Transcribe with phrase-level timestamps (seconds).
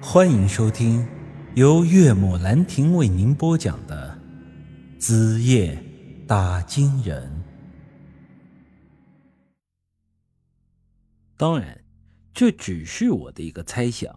[0.00, 1.06] 欢迎收听
[1.54, 4.16] 由岳母兰亭为您播讲的
[5.00, 5.82] 《子夜
[6.26, 7.26] 打金人》。
[11.36, 11.82] 当然，
[12.34, 14.14] 这只是我的一个猜想，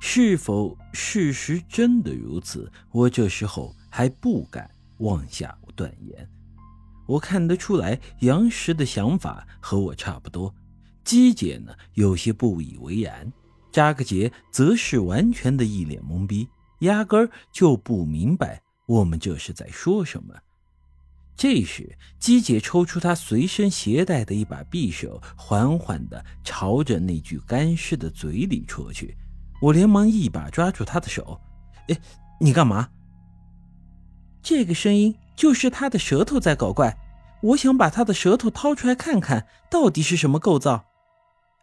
[0.00, 4.68] 是否事实真的如此，我这时候还不敢
[4.98, 6.28] 妄下断言。
[7.06, 10.52] 我看得出来，杨石的想法和我差不多，
[11.04, 13.32] 姬姐呢有些不以为然。
[13.72, 16.48] 扎个结则是完全的一脸懵逼，
[16.80, 20.34] 压根儿就不明白我们这是在说什么。
[21.36, 29.16] 这时，姬姐抽出她随身携带的一把匕首，缓缓地朝着那具干尸的嘴里戳去。
[29.62, 31.40] 我连忙一把抓住她的手
[31.88, 31.98] ：“哎，
[32.40, 32.90] 你干嘛？”
[34.42, 36.96] 这个声音就是他的舌头在搞怪。
[37.42, 40.84] 我想把他的舌头掏出来看看，到底是什么构造。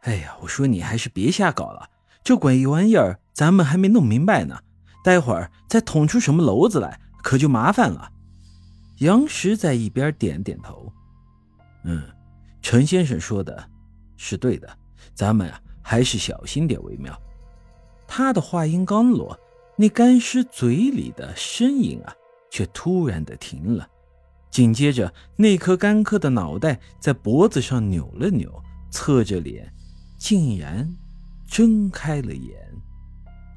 [0.02, 1.88] 哎呀，我说你还是别瞎搞了。
[2.27, 4.59] 这鬼玩意儿，咱们还没弄明白呢，
[5.02, 8.11] 待会儿再捅出什么篓子来，可就麻烦了。
[8.97, 10.92] 杨石在一边点点头，
[11.86, 12.03] 嗯，
[12.61, 13.66] 陈先生说的
[14.17, 14.67] 是对的，
[15.14, 17.17] 咱们啊还是小心点为妙。
[18.05, 19.39] 他的话音刚落，
[19.78, 22.14] 那干尸嘴里的声音啊，
[22.52, 23.88] 却突然的停了，
[24.52, 28.52] 紧接着那颗干涸的脑袋在脖子上扭了扭，
[28.92, 29.73] 侧着脸，
[30.17, 30.94] 竟然。
[31.48, 32.56] 睁开了眼，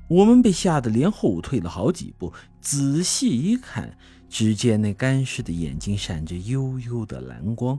[0.08, 2.32] 我们被吓得连后退了好几步。
[2.60, 7.78] 仔细一看，只见那干尸的眼睛闪着幽幽的蓝光，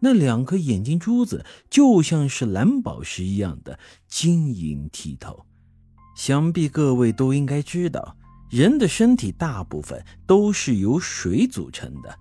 [0.00, 3.78] 那两颗眼睛珠子就像是蓝宝石一样的
[4.08, 5.46] 晶莹剔透。
[6.16, 8.16] 想必各位都应该知道，
[8.50, 12.18] 人的身体大部分都是由水组成的，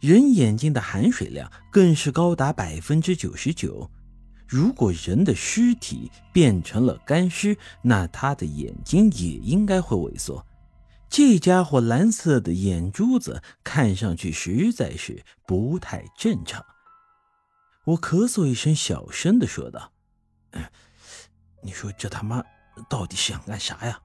[0.00, 3.90] 人眼睛的含水量更是高达百分之九十九。
[4.48, 10.44] 如果人的尸体变成了干尸，那他的眼睛也应该会萎缩。
[11.10, 16.64] 这家伙蓝色的眼珠子看上去实在是不太正常。
[17.84, 19.92] 我咳嗽一声，小声的说道
[21.62, 22.42] ：“你说这他妈
[22.88, 24.00] 到底想干啥呀？”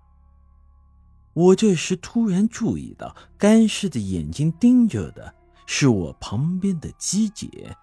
[1.34, 5.34] 我这时突然注意到，干尸的眼睛盯着的
[5.66, 7.76] 是我旁边的姬姐。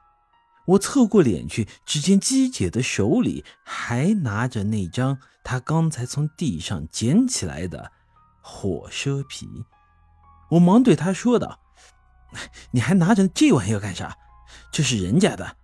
[0.66, 7.90] 我侧过脸去，只见姬姐的手里还拿着那张她刚才从地上捡起来的
[8.40, 9.48] 火蛇皮。
[10.50, 11.58] 我忙对她说道
[12.72, 14.16] ：“你还拿着这玩意儿干啥？
[14.70, 15.56] 这是人家的。”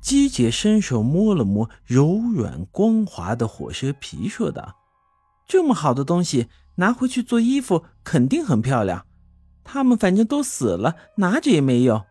[0.00, 4.76] 姬姐伸手摸了摸柔软光滑的火蛇皮，说道
[5.48, 9.04] ：“这么好的东西拿回去做衣服，肯定很漂亮。
[9.64, 12.04] 他们反正都死了，拿着也没用。”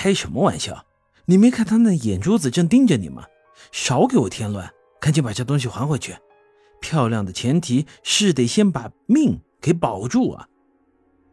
[0.00, 0.86] 开什么玩笑！
[1.24, 3.24] 你没看他那眼珠子正盯着你吗？
[3.72, 4.72] 少给我添乱！
[5.00, 6.16] 赶紧把这东西还回去。
[6.80, 10.46] 漂亮的前提是得先把命给保住啊！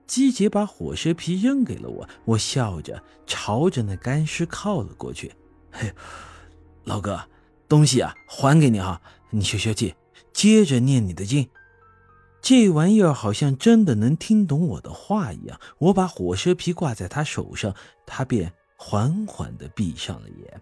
[0.08, 5.32] 姬姐把火蛇皮扔给了我，我笑着朝着那干尸靠了过去。
[5.72, 5.94] 嘿，
[6.86, 7.22] 老哥，
[7.70, 9.00] 东西啊，还给你哈，
[9.30, 9.94] 你消消气，
[10.34, 11.48] 接着念你的经。
[12.46, 15.60] 这玩意儿好像真的能听懂我的话一样。
[15.80, 17.74] 我把火蛇皮挂在他手上，
[18.06, 20.62] 他便缓缓地闭上了眼。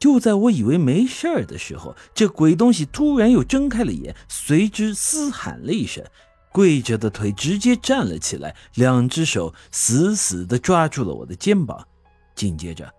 [0.00, 6.04] 就在我以为没事儿的时候，这鬼东西突然又睁开了眼，随之嘶喊了一声，
[6.50, 11.86] 跪着的腿直接站了起来，两只手死死地抓住了我的肩膀。
[12.34, 12.92] 紧接着，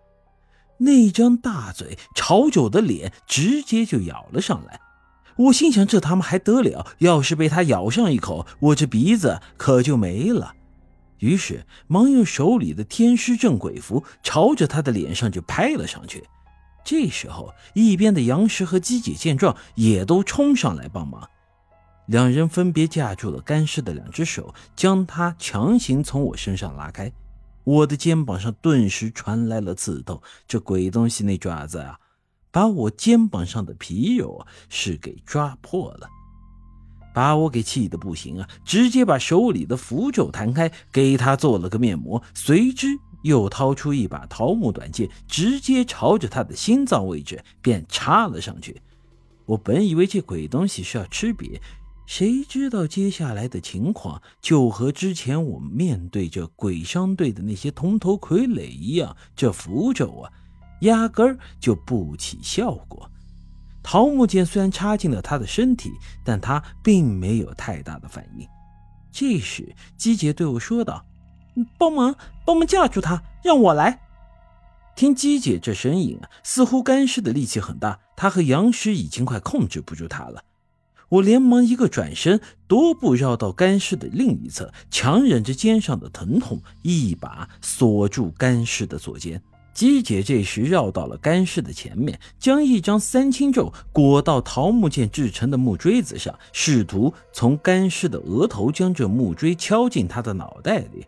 [0.78, 4.80] 那张大嘴朝着我的脸直接就咬了上来。
[5.38, 6.88] 我心想：这他妈还得了？
[7.00, 10.54] 要是被他咬上一口，我这鼻子可就没了。
[11.20, 16.24] 于是忙用手里的天师镇鬼符朝着他的脸上就拍了上去。
[16.84, 21.28] 这时候，一边的杨石和姬姐见状，也都冲上来帮忙。
[22.06, 27.12] 两人分别架住了干尸的两只手，将他强行从我身上拉开。
[27.64, 30.22] 我的肩膀上顿时传来了刺痛。
[30.48, 32.00] 这鬼东西那爪子啊！
[32.56, 36.08] 把我肩膀上的皮肉是给抓破了，
[37.14, 38.48] 把我给气得不行啊！
[38.64, 42.88] 直接把手里的符咒弹开，给他做了个面膜，随之
[43.24, 48.82] 又掏出一把桃木短剑，直接朝着他的心脏位置便插了上去。
[49.48, 51.60] 我本以为这鬼东西是要吃瘪，
[52.06, 60.32] 谁知道接下来的情况就和之前我们面对着鬼商队的那些铜头傀儡一样，这符咒啊！
[60.86, 63.12] 压根儿就不起效果。
[63.84, 65.92] 桃木剑虽然插进了他的身体，
[66.24, 68.48] 但他并没有太大的反应。
[69.12, 71.06] 这时，姬姐对我说道
[71.78, 72.16] ：“帮忙，
[72.46, 74.00] 帮忙架住他，让我来。”
[74.98, 80.44] 听姬姐这声音啊，似乎干尸的力气很大，他和杨师已经快控制不住他了。
[81.10, 89.44] 我连忙一个转身，踱步绕到干尸的另一侧，强忍着肩上的疼痛，一把锁住干尸的左肩。
[89.76, 101.06] 姬姐这时绕到了干尸的前面，将一张三清咒裹到桃木剑制成的木锥子上，试图从干尸的额头将这木锥敲进他的脑袋里。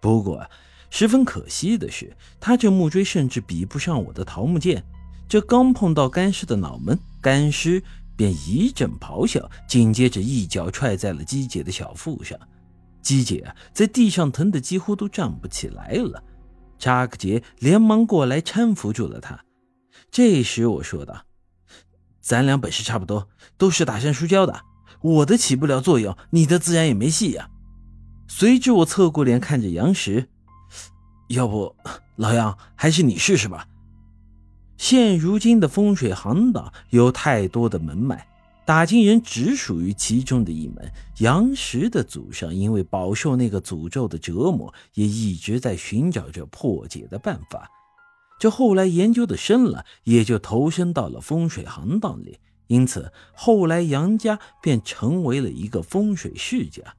[0.00, 0.44] 不过，
[0.90, 4.84] 十分可惜的是，他这木锥甚至比不上我的桃木剑。
[5.28, 7.80] 这刚碰到干尸的脑门，干尸
[8.16, 12.36] 便一阵咆哮，紧接着一脚踹在了姬姐的小腹上。
[13.00, 16.20] 姬姐，在地上疼得几乎都站不起来了。
[16.80, 19.44] 扎克杰连忙过来搀扶住了他。
[20.10, 21.24] 这时我说道
[22.20, 24.62] ：“咱俩本事差不多，都是打山书胶的，
[25.00, 27.50] 我的起不了作用，你的自然也没戏呀。”
[28.26, 30.28] 随之我侧过脸看着杨石
[31.28, 31.76] ：“要不，
[32.16, 33.68] 老杨还是你试试吧。
[34.76, 38.26] 现如今的风水行当有太多的门脉。”
[38.64, 40.92] 打金人只属于其中的一门。
[41.18, 47.68] 杨石的祖上因为饱受那个诅咒的折磨，也一直在寻找着破解的办法。
[48.38, 52.38] 这后来研究的深了，也就投身到了风水行当里。
[52.68, 56.94] 因此，后来杨家便成为了一个风水世家。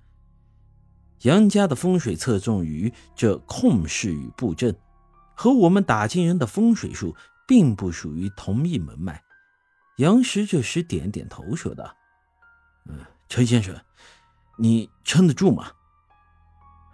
[1.21, 4.75] 杨家的风水侧重于这控势与布阵，
[5.33, 7.15] 和我们打金人的风水术
[7.47, 9.23] 并不属于同一门脉。
[10.01, 11.95] 杨石这时点点头，说道
[12.89, 12.97] ：“嗯，
[13.29, 13.79] 陈先生，
[14.57, 15.71] 你撑得住吗？”“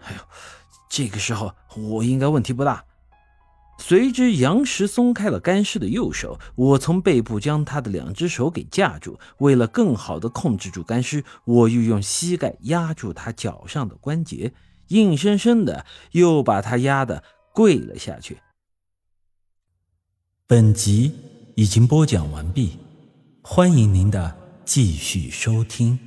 [0.03, 0.19] 哎呦，
[0.89, 2.83] 这个时候我应该问题不大。”
[3.79, 9.17] 随之，杨石松开了干尸的右手，我从背部将他的两只手给架住。
[9.37, 14.53] 为了更好的控制住干尸，我又用膝盖压住他脚上的关节，
[14.89, 17.23] 硬生生的又把他压得
[17.53, 18.39] 跪了下去。
[20.45, 21.15] 本集
[21.55, 22.77] 已经播讲完毕。
[23.49, 24.35] 欢迎您的
[24.65, 26.06] 继续收听。